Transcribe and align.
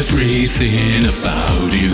everything 0.00 1.04
about 1.04 1.70
you. 1.74 1.92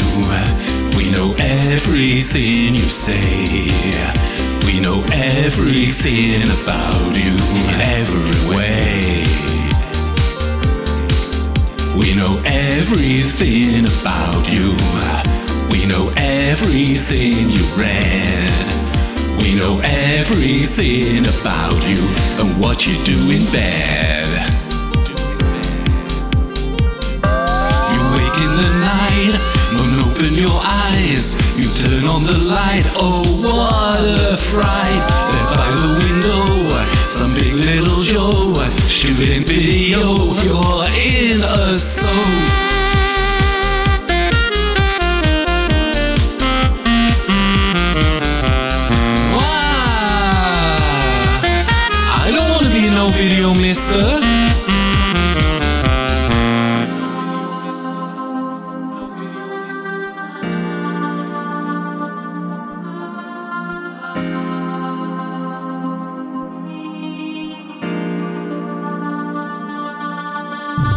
We 0.97 1.11
know 1.11 1.35
everything 1.41 2.77
you 2.77 2.89
say. 2.89 3.67
We 4.65 4.79
know 4.79 5.03
everything 5.13 6.43
about 6.45 7.11
you 7.17 7.35
in 7.61 7.75
every 7.99 8.41
way. 8.55 9.25
We 11.99 12.15
know 12.15 12.41
everything 12.45 13.87
about 13.99 14.45
you. 14.57 14.77
We 15.73 15.85
know 15.87 16.13
everything 16.17 17.49
you 17.51 17.65
read. 17.75 18.53
We 19.41 19.57
know 19.57 19.81
everything 19.83 21.27
about 21.27 21.83
you 21.83 22.03
and 22.41 22.61
what 22.61 22.87
you 22.87 22.95
do 23.05 23.19
in 23.33 23.45
bed. 23.51 24.26
On 32.17 32.25
the 32.25 32.33
light, 32.33 32.83
oh 32.97 33.23
what 33.43 34.33
a 34.33 34.37
fright! 34.39 35.05
There 35.33 35.49
by 35.55 35.71
the 35.83 35.91
window, 36.03 36.83
some 37.03 37.35
big 37.35 37.53
little 37.53 38.01
Joe 38.01 38.55
shooting 38.87 39.45
video. 39.45 40.33
You're 40.43 40.87
in 40.97 41.43
a 41.43 41.77
soap. 41.77 42.46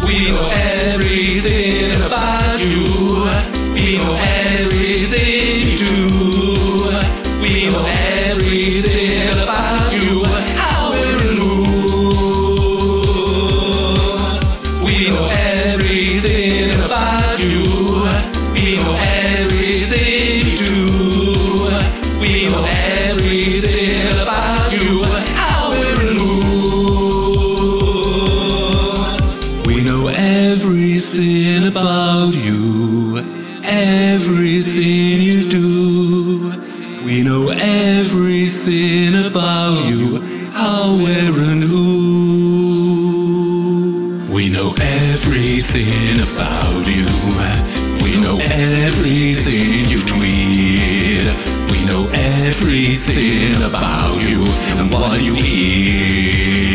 We 0.09 0.31
know 0.31 0.49
everything 0.49 1.91
about 2.02 2.59
you. 2.59 2.83
We 3.75 3.97
know 3.99 4.17
everything 4.17 5.67
you 5.69 5.77
do. 5.77 5.93
We 7.39 7.69
know 7.69 7.85
everything 7.85 8.89
everything 34.80 35.22
you 35.22 35.49
do. 35.49 36.54
We 37.04 37.21
know 37.21 37.49
everything 37.49 39.14
about 39.26 39.89
you, 39.89 40.21
how, 40.52 40.95
where, 40.95 41.43
and 41.52 41.64
who. 41.64 41.80
We 44.33 44.49
know 44.49 44.73
everything 44.80 46.21
about 46.21 46.87
you. 46.87 47.08
We 48.04 48.20
know 48.21 48.39
everything 48.42 49.86
you 49.89 49.99
tweet. 49.99 51.27
We 51.71 51.80
know 51.86 52.08
everything 52.14 53.61
about 53.64 54.21
you 54.21 54.45
and 54.80 54.92
what 54.92 55.21
you 55.21 55.36
eat. 55.36 56.70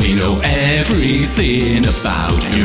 We 0.00 0.14
know 0.14 0.40
everything 0.42 1.84
about 1.86 2.42
you. 2.56 2.57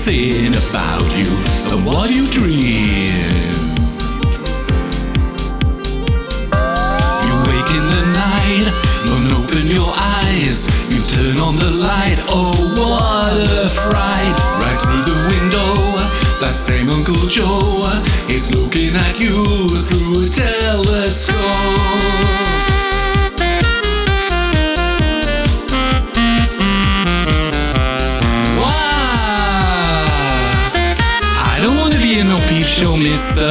Everything 0.00 0.54
about 0.54 1.04
you 1.14 1.30
and 1.70 1.84
what 1.84 2.10
you 2.10 2.26
dream. 2.28 3.12
You 7.26 7.34
wake 7.48 7.70
in 7.76 7.84
the 7.84 8.04
night 8.14 8.66
and 9.04 9.32
open 9.32 9.66
your 9.66 9.92
eyes. 9.94 10.66
You 10.88 11.02
turn 11.02 11.38
on 11.38 11.56
the 11.56 11.70
light, 11.70 12.16
oh 12.28 12.56
what 12.78 13.64
a 13.64 13.68
fright! 13.68 14.34
Right 14.62 14.80
through 14.80 15.02
the 15.02 15.18
window, 15.32 15.74
that 16.40 16.54
same 16.56 16.88
Uncle 16.88 17.26
Joe 17.28 18.02
is 18.28 18.50
looking 18.54 18.96
at 18.96 19.20
you 19.20 19.68
through 19.82 20.26
a 20.26 20.28
telescope. 20.30 21.39
Show, 32.70 32.96
mister. 32.96 33.50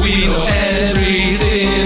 We 0.00 0.26
know 0.26 0.46
everything 0.46 1.77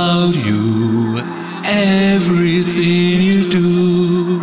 about 0.00 0.34
you, 0.34 1.18
everything 1.62 3.20
you 3.20 3.50
do. 3.50 4.38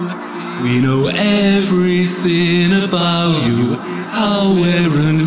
We 0.62 0.80
know 0.80 1.08
everything 1.08 2.84
about 2.84 3.34
you, 3.48 3.76
how, 4.18 4.54
where, 4.54 5.02
and 5.10 5.20
who. 5.20 5.27